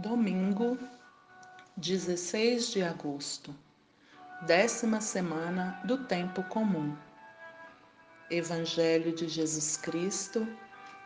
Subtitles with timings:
[0.00, 0.78] Domingo,
[1.76, 3.54] 16 de agosto,
[4.46, 6.96] décima semana do Tempo Comum.
[8.30, 10.48] Evangelho de Jesus Cristo,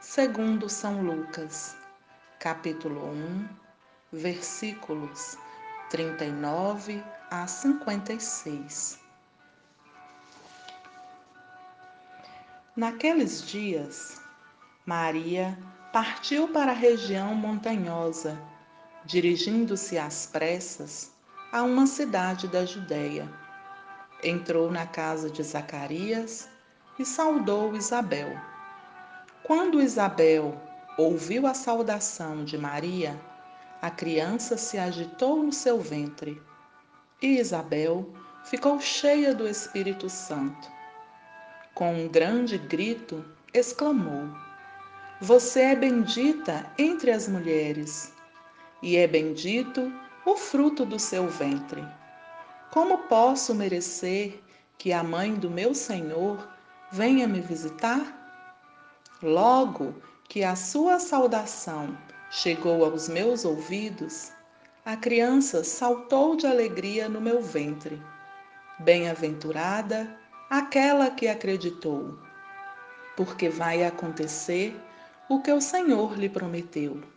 [0.00, 1.76] segundo São Lucas,
[2.38, 3.48] capítulo 1,
[4.12, 5.36] versículos
[5.90, 9.00] 39 a 56.
[12.76, 14.22] Naqueles dias,
[14.86, 15.58] Maria
[15.92, 18.53] partiu para a região montanhosa
[19.04, 21.12] dirigindo-se às pressas
[21.52, 23.30] a uma cidade da Judéia.
[24.22, 26.48] Entrou na casa de Zacarias
[26.98, 28.34] e saudou Isabel.
[29.42, 30.58] Quando Isabel
[30.96, 33.20] ouviu a saudação de Maria,
[33.82, 36.40] a criança se agitou no seu ventre.
[37.20, 38.10] E Isabel
[38.44, 40.72] ficou cheia do Espírito Santo.
[41.74, 44.30] Com um grande grito, exclamou:
[45.20, 48.13] Você é bendita entre as mulheres
[48.84, 49.90] e é bendito
[50.26, 51.82] o fruto do seu ventre.
[52.70, 54.38] Como posso merecer
[54.76, 56.46] que a mãe do meu Senhor
[56.92, 58.04] venha me visitar?
[59.22, 59.94] Logo
[60.28, 61.96] que a sua saudação
[62.30, 64.30] chegou aos meus ouvidos,
[64.84, 68.02] a criança saltou de alegria no meu ventre.
[68.80, 70.14] Bem-aventurada
[70.50, 72.18] aquela que acreditou,
[73.16, 74.78] porque vai acontecer
[75.30, 77.13] o que o Senhor lhe prometeu.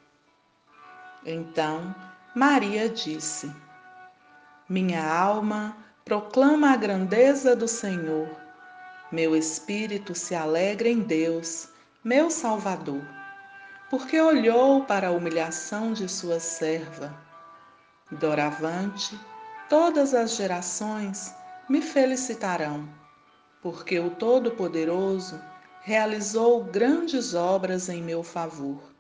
[1.30, 1.94] Então
[2.34, 3.54] Maria disse:
[4.70, 5.76] Minha alma
[6.06, 8.30] proclama a grandeza do Senhor.
[9.12, 11.68] Meu espírito se alegra em Deus,
[12.02, 13.02] meu Salvador,
[13.90, 17.14] porque olhou para a humilhação de sua serva.
[18.10, 19.20] Doravante,
[19.68, 21.36] todas as gerações
[21.68, 22.88] me felicitarão,
[23.62, 25.42] porque o Todo-Poderoso
[25.82, 28.97] realizou grandes obras em meu favor.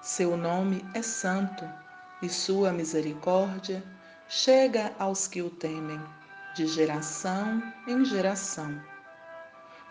[0.00, 1.68] Seu nome é santo
[2.22, 3.82] e sua misericórdia
[4.28, 6.00] chega aos que o temem,
[6.54, 8.80] de geração em geração.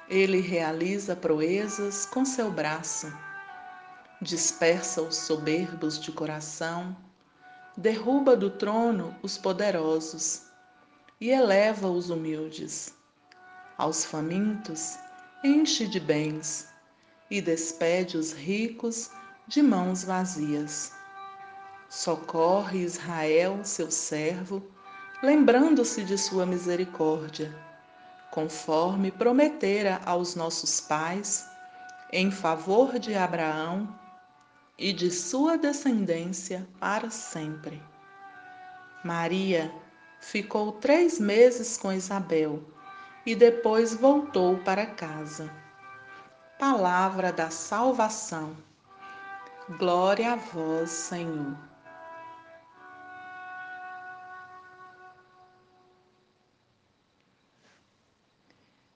[0.07, 3.11] Ele realiza proezas com seu braço,
[4.21, 6.95] dispersa os soberbos de coração,
[7.75, 10.43] derruba do trono os poderosos
[11.19, 12.95] e eleva os humildes.
[13.77, 14.97] Aos famintos
[15.43, 16.69] enche de bens
[17.29, 19.11] e despede os ricos
[19.47, 20.91] de mãos vazias.
[21.87, 24.61] Socorre Israel, seu servo,
[25.23, 27.55] lembrando-se de sua misericórdia,
[28.29, 31.49] conforme prometera aos nossos pais,
[32.11, 33.97] em favor de Abraão
[34.77, 37.81] e de sua descendência para sempre.
[39.01, 39.73] Maria
[40.19, 42.61] ficou três meses com Isabel
[43.25, 45.49] e depois voltou para casa.
[46.59, 48.66] Palavra da salvação.
[49.69, 51.57] Glória a vós, Senhor.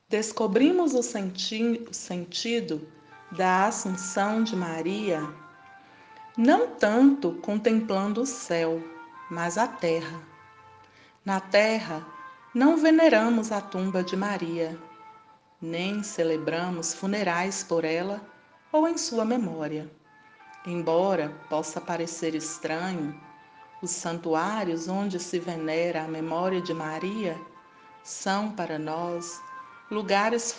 [0.08, 2.88] Descobrimos o senti sentido
[3.34, 5.22] da Assunção de Maria
[6.38, 8.82] não tanto contemplando o céu,
[9.30, 10.22] mas a terra.
[11.26, 12.06] Na terra,
[12.56, 14.80] não veneramos a tumba de Maria,
[15.62, 18.22] nem celebramos funerais por ela
[18.72, 19.92] ou em sua memória.
[20.66, 23.20] Embora possa parecer estranho,
[23.82, 27.36] os santuários onde se venera a memória de Maria
[28.04, 29.42] são para nós
[29.90, 30.56] lugares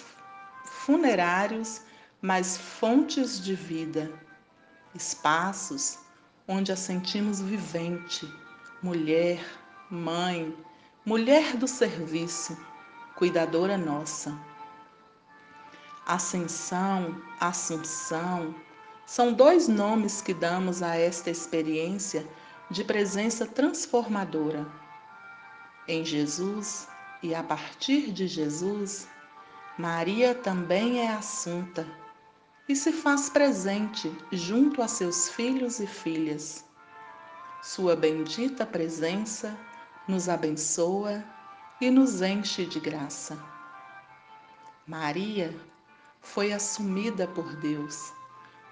[0.65, 1.83] funerários,
[2.21, 4.13] mas fontes de vida,
[4.93, 5.99] espaços
[6.49, 8.29] onde a sentimos vivente,
[8.83, 9.41] mulher,
[9.89, 10.57] mãe,
[11.07, 12.57] mulher do serviço,
[13.15, 14.37] cuidadora nossa.
[16.05, 18.53] Ascensão, Assunção,
[19.13, 22.27] são dois nomes que damos a esta experiência
[22.71, 24.67] de presença transformadora.
[25.87, 26.89] Em Jesus
[27.23, 29.07] e a partir de Jesus,
[29.77, 31.87] Maria também é assunta
[32.67, 36.65] e se faz presente junto a seus filhos e filhas.
[37.63, 39.55] Sua bendita presença
[40.09, 41.23] nos abençoa
[41.83, 43.39] e nos enche de graça.
[44.87, 45.55] Maria
[46.23, 48.22] foi assumida por Deus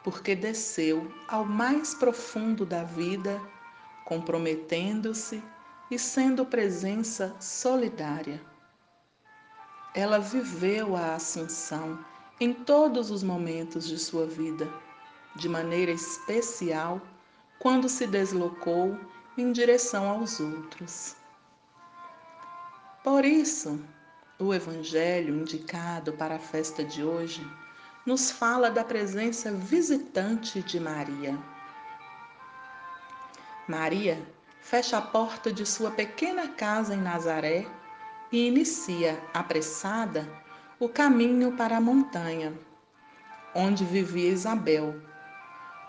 [0.03, 3.41] porque desceu ao mais profundo da vida,
[4.05, 5.43] comprometendo-se
[5.91, 8.41] e sendo presença solidária.
[9.95, 11.99] Ela viveu a Assunção
[12.41, 14.73] em todos os momentos de sua vida,
[15.37, 17.01] de maneira especial
[17.59, 18.99] quando se deslocou
[19.37, 21.17] em direção aos outros.
[23.05, 23.81] Por isso,
[24.39, 27.47] o Evangelho indicado para a festa de hoje
[28.07, 31.39] nos fala da presença visitante de Maria.
[33.69, 34.21] Maria
[34.61, 37.67] fecha a porta de sua pequena casa em Nazaré
[38.33, 40.27] e inicia, apressada,
[40.79, 42.55] o caminho para a montanha,
[43.55, 44.95] onde vivia Isabel.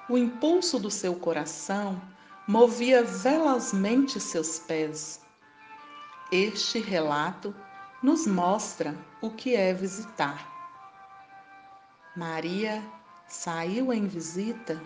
[0.10, 2.02] O impulso do seu coração
[2.48, 5.22] movia velozmente seus pés.
[6.32, 7.56] Este relato
[8.04, 10.51] nos mostra o que é visitar.
[12.16, 12.84] Maria
[13.26, 14.82] saiu em visita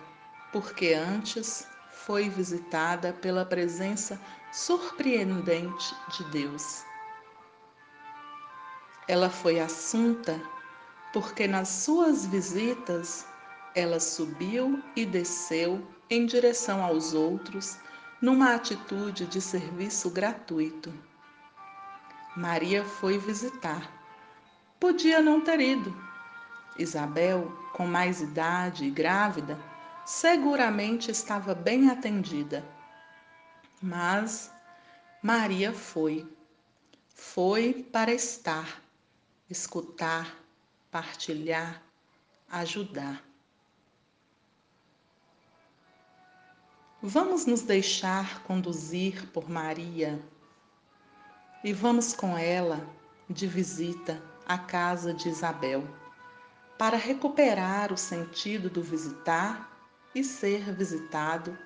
[0.52, 4.20] porque antes foi visitada pela presença
[4.52, 6.84] surpreendente de Deus.
[9.08, 10.40] Ela foi assunta
[11.12, 13.26] porque nas suas visitas
[13.74, 17.76] ela subiu e desceu em direção aos outros
[18.22, 20.94] numa atitude de serviço gratuito.
[22.36, 23.90] Maria foi visitar.
[24.78, 26.05] Podia não ter ido.
[26.78, 29.58] Isabel, com mais idade e grávida,
[30.04, 32.64] seguramente estava bem atendida.
[33.82, 34.52] Mas
[35.22, 36.26] Maria foi.
[37.08, 38.86] Foi para estar
[39.48, 40.36] escutar,
[40.90, 41.82] partilhar,
[42.50, 43.22] ajudar.
[47.00, 50.20] Vamos nos deixar conduzir por Maria
[51.62, 52.84] e vamos com ela
[53.30, 55.86] de visita à casa de Isabel
[56.78, 59.70] para recuperar o sentido do visitar
[60.14, 61.56] e ser visitado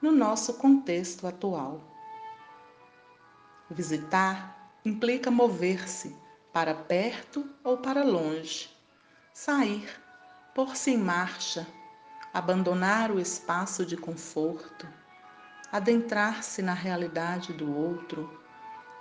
[0.00, 1.82] no nosso contexto atual.
[3.70, 6.14] Visitar implica mover-se
[6.52, 8.70] para perto ou para longe,
[9.32, 9.88] sair,
[10.54, 11.66] pôr-se em marcha,
[12.32, 14.86] abandonar o espaço de conforto,
[15.72, 18.42] adentrar-se na realidade do outro,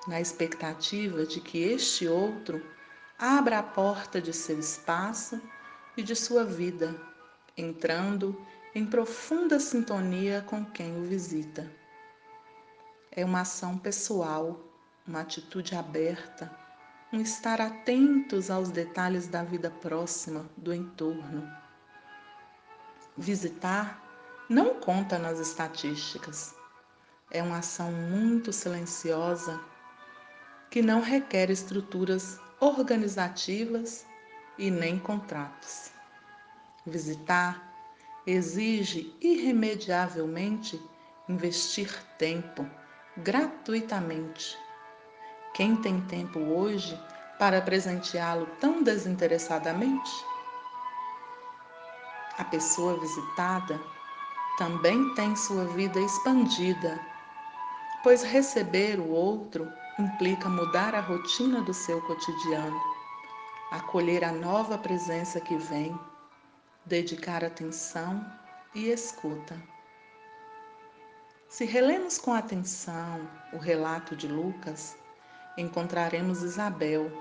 [0.08, 2.66] na expectativa de que este outro
[3.18, 5.42] abra a porta de seu espaço
[5.98, 6.96] e de sua vida,
[7.58, 8.40] entrando
[8.74, 11.70] em profunda sintonia com quem o visita.
[13.12, 14.64] É uma ação pessoal,
[15.06, 16.56] uma atitude aberta
[17.12, 21.50] um estar atentos aos detalhes da vida próxima, do entorno.
[23.16, 24.04] Visitar
[24.50, 26.54] não conta nas estatísticas.
[27.32, 29.60] É uma ação muito silenciosa
[30.70, 34.06] que não requer estruturas organizativas
[34.58, 35.92] e nem contratos.
[36.86, 37.62] Visitar
[38.26, 40.82] exige irremediavelmente
[41.28, 42.66] investir tempo
[43.18, 44.58] gratuitamente
[45.58, 46.96] quem tem tempo hoje
[47.40, 50.12] para presenteá-lo tão desinteressadamente?
[52.38, 53.82] A pessoa visitada
[54.60, 57.00] também tem sua vida expandida,
[58.04, 59.68] pois receber o outro
[59.98, 62.80] implica mudar a rotina do seu cotidiano,
[63.72, 65.98] acolher a nova presença que vem,
[66.86, 68.26] dedicar atenção
[68.74, 69.62] e escuta.
[71.50, 74.96] Se relemos com atenção o relato de Lucas,
[75.58, 77.12] encontraremos Isabel,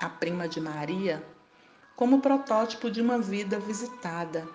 [0.00, 1.24] a prima de Maria,
[1.94, 4.46] como protótipo de uma vida visitada,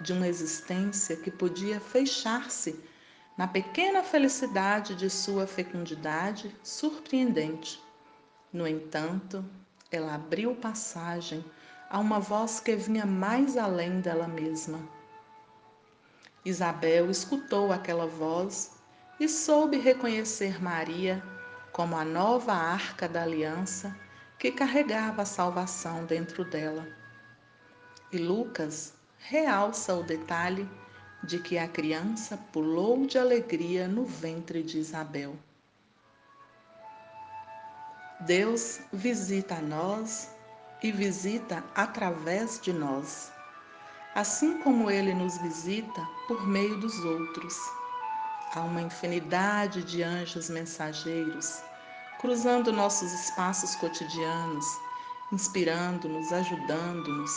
[0.00, 2.82] de uma existência que podia fechar-se
[3.38, 7.80] na pequena felicidade de sua fecundidade surpreendente.
[8.52, 9.44] No entanto,
[9.90, 11.44] ela abriu passagem
[11.88, 14.80] a uma voz que vinha mais além dela mesma.
[16.44, 18.72] Isabel escutou aquela voz
[19.18, 21.22] e soube reconhecer Maria
[21.72, 23.94] como a nova arca da aliança
[24.38, 26.86] que carregava a salvação dentro dela.
[28.12, 30.68] E Lucas realça o detalhe
[31.22, 35.36] de que a criança pulou de alegria no ventre de Isabel.
[38.20, 40.28] Deus visita a nós
[40.82, 43.32] e visita através de nós,
[44.14, 47.56] assim como ele nos visita por meio dos outros.
[48.54, 51.62] Há uma infinidade de anjos mensageiros
[52.20, 54.66] cruzando nossos espaços cotidianos,
[55.32, 57.32] inspirando-nos, ajudando-nos,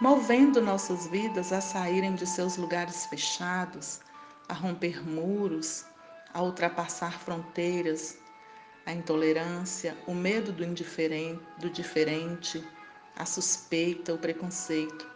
[0.00, 3.98] movendo nossas vidas a saírem de seus lugares fechados,
[4.48, 5.84] a romper muros,
[6.32, 8.16] a ultrapassar fronteiras,
[8.86, 12.62] a intolerância, o medo do indiferente, do diferente,
[13.16, 15.06] a suspeita, o preconceito.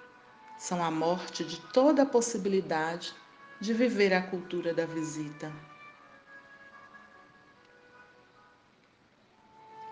[0.59, 3.15] São a morte de toda a possibilidade
[3.61, 5.53] de viver a cultura da visita.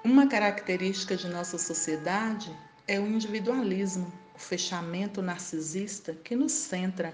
[0.04, 2.56] Uma característica de nossa sociedade
[2.86, 7.12] é o individualismo, o fechamento narcisista que nos centra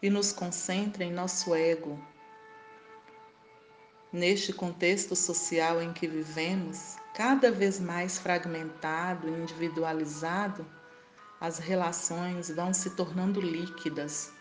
[0.00, 2.00] e nos concentra em nosso ego.
[4.12, 10.66] Neste contexto social em que vivemos, cada vez mais fragmentado e individualizado,
[11.40, 14.32] as relações vão se tornando líquidas,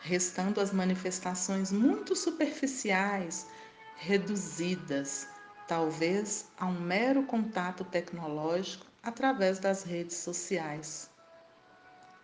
[0.00, 3.46] restando as manifestações muito superficiais,
[3.96, 5.28] reduzidas,
[5.68, 11.10] talvez a um mero contato tecnológico através das redes sociais.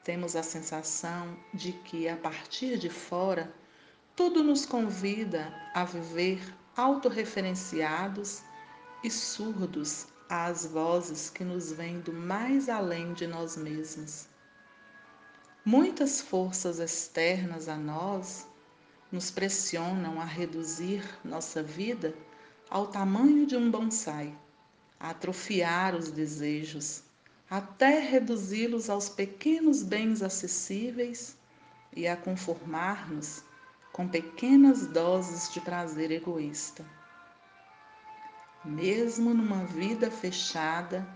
[0.03, 3.53] Temos a sensação de que, a partir de fora,
[4.17, 6.41] tudo nos convida a viver
[6.77, 8.43] autorreferenciados
[9.03, 14.29] e surdos às vozes que nos vêm do mais além de nós mesmos.
[15.65, 18.47] Muitas forças externas a nós
[19.11, 22.15] nos pressionam a reduzir nossa vida
[22.69, 24.37] ao tamanho de um bonsai,
[25.01, 27.03] a atrofiar os desejos,
[27.49, 31.37] até reduzi-los aos pequenos bens acessíveis
[31.95, 33.43] e a conformar-nos
[33.97, 36.85] com pequenas doses de prazer egoísta.
[38.63, 41.09] Mesmo numa vida fechada,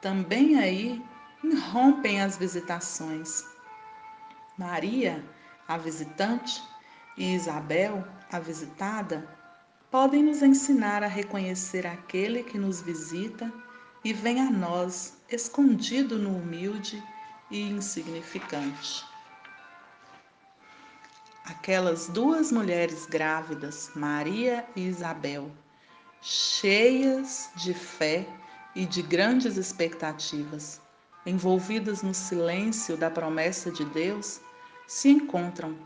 [0.00, 1.04] também aí
[1.42, 3.44] irrompem as visitações.
[4.56, 5.24] Maria,
[5.66, 6.62] a visitante,
[7.18, 9.28] e Isabel, a visitada,
[9.90, 13.52] podem nos ensinar a reconhecer aquele que nos visita
[14.04, 17.02] e vem a nós escondido no humilde
[17.50, 19.11] e insignificante.
[21.44, 25.50] Aquelas duas mulheres grávidas, Maria e Isabel,
[26.20, 28.24] cheias de fé
[28.76, 30.80] e de grandes expectativas,
[31.26, 34.40] envolvidas no silêncio da promessa de Deus,
[34.86, 35.76] se encontram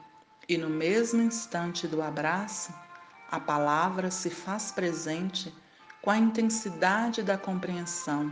[0.47, 2.75] e no mesmo instante do abraço,
[3.31, 5.53] a palavra se faz presente
[6.03, 8.31] com a intensidade da compreensão,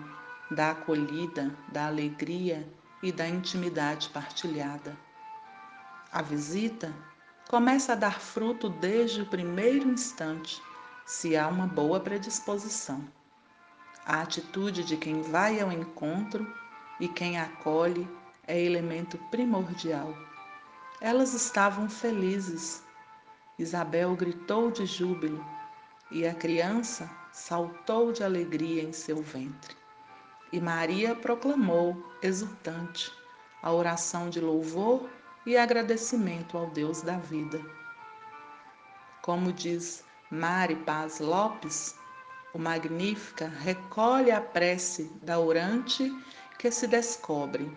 [0.50, 2.68] da acolhida, da alegria
[3.02, 4.94] e da intimidade partilhada.
[6.12, 6.94] A visita
[7.48, 10.62] começa a dar fruto desde o primeiro instante,
[11.04, 13.04] se há uma boa predisposição.
[14.06, 16.46] A atitude de quem vai ao encontro
[16.98, 18.08] e quem acolhe
[18.46, 20.14] é elemento primordial.
[21.00, 22.82] Elas estavam felizes.
[23.58, 25.44] Isabel gritou de júbilo
[26.10, 29.76] e a criança saltou de alegria em seu ventre.
[30.52, 33.12] E Maria proclamou, exultante,
[33.62, 35.08] a oração de louvor
[35.46, 37.60] e agradecimento ao Deus da vida.
[39.22, 41.94] Como diz Mari Paz Lopes,
[42.52, 46.10] o Magnífica recolhe a prece da orante
[46.58, 47.70] que se descobre,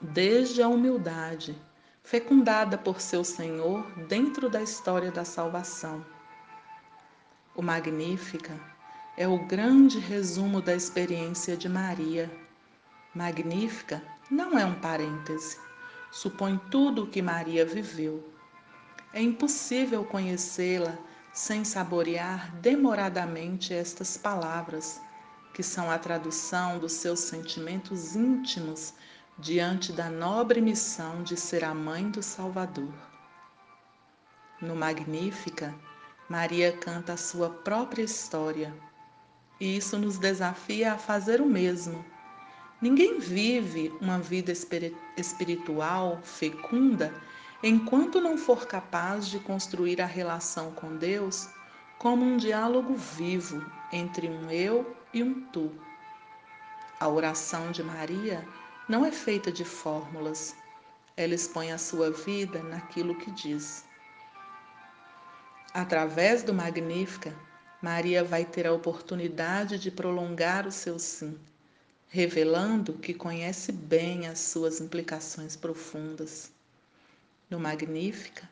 [0.00, 1.56] desde a humildade,
[2.02, 6.04] fecundada por seu Senhor dentro da história da salvação.
[7.54, 8.58] O Magnífica
[9.16, 12.30] é o grande resumo da experiência de Maria.
[13.14, 15.58] Magnífica não é um parêntese,
[16.10, 18.32] supõe tudo o que Maria viveu.
[19.12, 20.98] É impossível conhecê-la
[21.32, 25.00] sem saborear demoradamente estas palavras,
[25.52, 28.94] que são a tradução dos seus sentimentos íntimos
[29.38, 32.92] diante da nobre missão de ser a mãe do Salvador.
[34.60, 35.74] No Magnífica,
[36.28, 38.74] Maria canta a sua própria história,
[39.60, 42.02] e isso nos desafia a fazer o mesmo.
[42.80, 44.52] Ninguém vive uma vida
[45.16, 47.14] espiritual fecunda
[47.62, 51.48] enquanto não for capaz de construir a relação com Deus
[51.98, 55.72] como um diálogo vivo entre um eu e um tu.
[57.00, 58.46] A oração de Maria
[58.86, 60.54] não é feita de fórmulas.
[61.16, 63.84] Ela expõe a sua vida naquilo que diz.
[65.72, 67.34] Através do Magnífica,
[67.80, 71.38] Maria vai ter a oportunidade de prolongar o seu sim,
[72.08, 76.52] revelando que conhece bem as suas implicações profundas.
[77.50, 78.48] No Magnífica,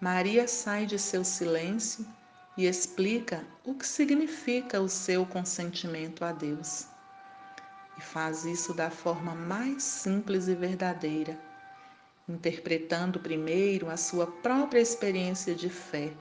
[0.00, 2.06] Maria sai de seu silêncio
[2.56, 6.86] e explica o que significa o seu consentimento a Deus
[7.96, 11.38] e faz isso da forma mais simples e verdadeira,
[12.28, 16.12] interpretando primeiro a sua própria experiência de fé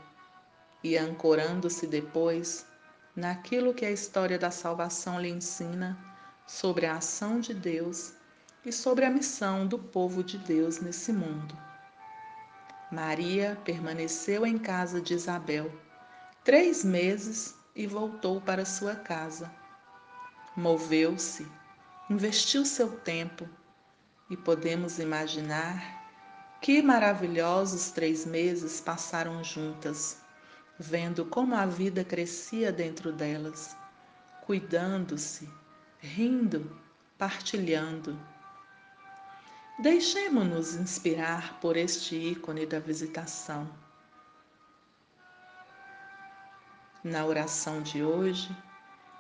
[0.84, 2.66] e ancorando-se depois
[3.16, 6.11] naquilo que a história da salvação lhe ensina
[6.46, 8.14] sobre a ação de Deus
[8.66, 11.58] e sobre a missão do povo de Deus nesse mundo.
[12.92, 15.72] Maria permaneceu em casa de Isabel
[16.44, 19.52] três meses e voltou para sua casa.
[20.56, 21.48] Moveu-se
[22.12, 23.48] investiu seu tempo
[24.30, 26.02] e podemos imaginar
[26.62, 30.18] que maravilhosos três meses passaram juntas,
[30.78, 33.78] vendo como a vida crescia dentro delas,
[34.42, 35.50] cuidando-se,
[36.02, 36.76] rindo,
[37.18, 38.20] partilhando.
[39.78, 43.70] Deixemos-nos inspirar por este ícone da visitação.
[47.04, 48.56] Na oração de hoje,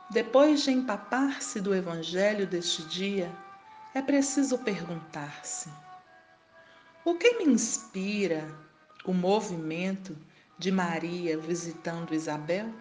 [0.09, 3.31] depois de empapar-se do Evangelho deste dia,
[3.93, 5.69] é preciso perguntar-se:
[7.05, 8.47] O que me inspira
[9.05, 10.17] o movimento
[10.57, 12.71] de Maria visitando Isabel?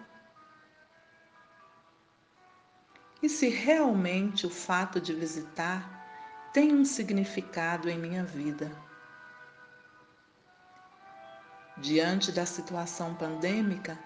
[3.21, 8.71] E se realmente o fato de visitar tem um significado em minha vida?
[11.77, 13.97] Diante da situação pandêmica,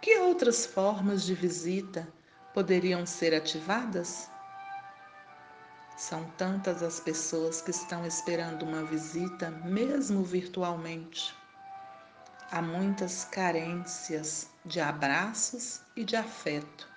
[0.00, 2.06] que outras formas de visita
[2.54, 4.30] poderiam ser ativadas?
[5.96, 11.34] São tantas as pessoas que estão esperando uma visita, mesmo virtualmente.
[12.50, 16.91] Há muitas carências de abraços e de afeto.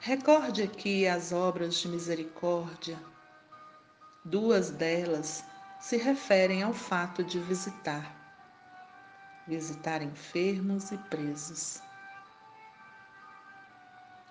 [0.00, 2.98] Recorde aqui as obras de misericórdia.
[4.24, 5.44] Duas delas
[5.80, 8.18] se referem ao fato de visitar
[9.48, 11.80] visitar enfermos e presos.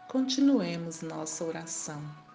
[0.07, 2.26] Continuemos nossa oração.